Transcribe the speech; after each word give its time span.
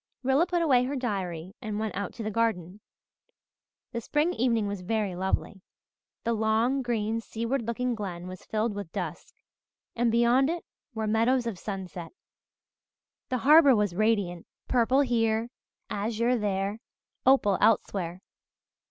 Rilla 0.23 0.47
put 0.47 0.63
away 0.63 0.85
her 0.85 0.95
diary 0.95 1.53
and 1.61 1.79
went 1.79 1.93
out 1.93 2.11
to 2.15 2.23
the 2.23 2.31
garden. 2.31 2.79
The 3.91 4.01
spring 4.01 4.33
evening 4.33 4.65
was 4.65 4.81
very 4.81 5.15
lovely. 5.15 5.61
The 6.23 6.33
long, 6.33 6.81
green, 6.81 7.21
seaward 7.21 7.67
looking 7.67 7.93
glen 7.93 8.25
was 8.27 8.43
filled 8.43 8.73
with 8.73 8.91
dusk, 8.91 9.35
and 9.95 10.11
beyond 10.11 10.49
it 10.49 10.65
were 10.95 11.05
meadows 11.05 11.45
of 11.45 11.59
sunset. 11.59 12.13
The 13.29 13.37
harbour 13.45 13.75
was 13.75 13.93
radiant, 13.93 14.47
purple 14.67 15.01
here, 15.01 15.51
azure 15.87 16.35
there, 16.35 16.79
opal 17.23 17.59
elsewhere. 17.61 18.23